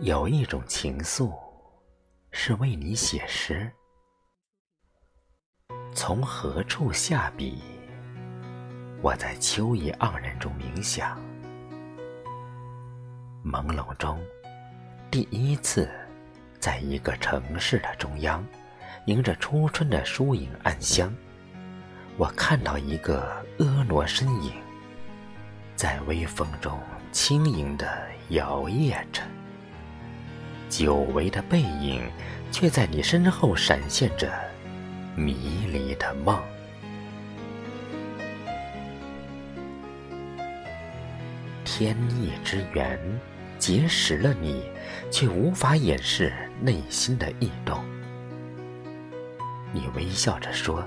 [0.00, 1.36] 有一种情愫，
[2.30, 3.68] 是为你写诗。
[5.92, 7.60] 从何处下笔？
[9.02, 11.20] 我在秋意盎然中冥想，
[13.44, 14.20] 朦胧中，
[15.10, 15.90] 第一次，
[16.60, 18.46] 在一个城市的中央，
[19.06, 21.12] 迎着初春的疏影暗香，
[22.16, 24.52] 我看到一个婀娜身影，
[25.74, 26.78] 在微风中
[27.10, 29.22] 轻盈地摇曳着。
[30.68, 32.02] 久违的背影，
[32.52, 34.32] 却在你身后闪现着
[35.16, 36.40] 迷离的梦。
[41.64, 42.98] 天意之缘，
[43.58, 44.64] 结识了你，
[45.10, 47.84] 却无法掩饰内心的异动。
[49.72, 50.82] 你微笑着说：“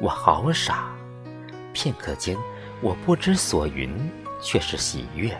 [0.00, 0.90] 我好傻。”
[1.72, 2.36] 片刻间，
[2.80, 4.10] 我不知所云，
[4.42, 5.36] 却是喜悦，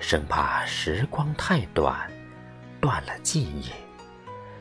[0.00, 2.10] 生怕时光太短。
[2.84, 3.70] 断了记忆，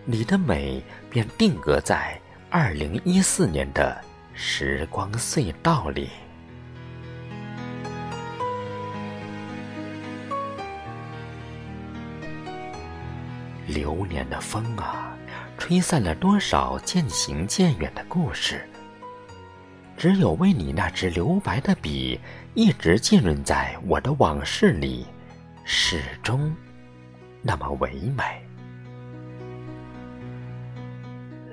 [0.05, 2.17] 你的美便定格在
[2.49, 4.02] 二零一四年的
[4.33, 6.07] 时光隧道里。
[13.67, 15.13] 流年的风啊，
[15.57, 18.66] 吹散了多少渐行渐远的故事。
[19.97, 22.17] 只有为你那支留白的笔，
[22.53, 25.05] 一直浸润在我的往事里，
[25.66, 26.55] 始终。
[27.44, 28.23] 那么唯美。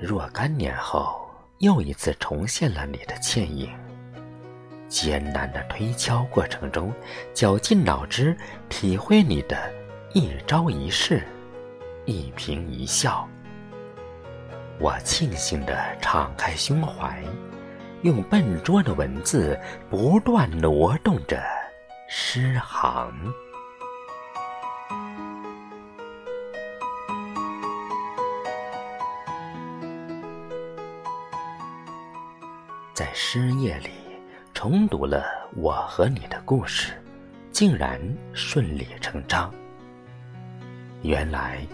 [0.01, 3.69] 若干年后，又一次重现了你的倩影。
[4.89, 6.91] 艰难的推敲过程中，
[7.33, 8.35] 绞尽脑汁
[8.67, 9.71] 体会你的
[10.13, 11.21] 一招一式、
[12.05, 13.27] 一颦一笑。
[14.79, 17.23] 我庆幸的敞开胸怀，
[18.01, 21.41] 用笨拙的文字不断挪动着
[22.09, 23.13] 诗行。
[32.93, 33.89] 在深夜里
[34.53, 35.23] 重读了
[35.55, 36.91] 我和你的故事，
[37.49, 37.99] 竟然
[38.33, 39.51] 顺理成章。
[41.01, 41.65] 原来，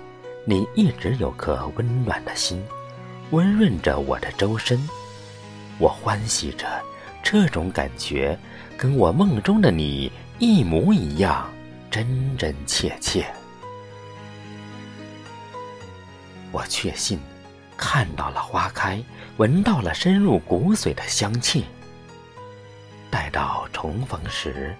[0.45, 2.63] 你一直有颗温暖的心，
[3.31, 4.79] 温润着我的周身。
[5.79, 6.67] 我欢喜着，
[7.23, 8.37] 这种感觉
[8.77, 11.49] 跟我梦中的你一模一样，
[11.89, 13.25] 真真切切。
[16.51, 17.19] 我确信。
[17.77, 19.01] 看到了花开，
[19.37, 21.65] 闻到了深入骨髓的香气。
[23.09, 24.75] 待到重逢时，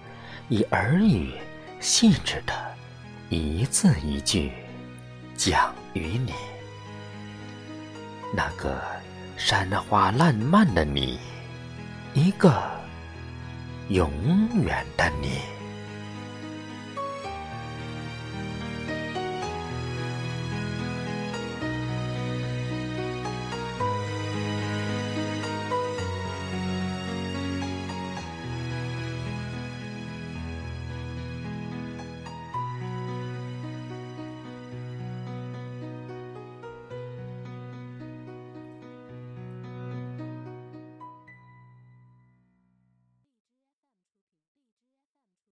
[0.48, 1.32] 以耳语
[1.80, 2.52] 细致的
[3.30, 4.52] 一字一句
[5.36, 6.34] 讲与你。
[8.34, 8.82] 那个
[9.36, 11.18] 山花烂漫的你，
[12.12, 12.60] 一个
[13.88, 14.10] 永
[14.62, 15.38] 远的你。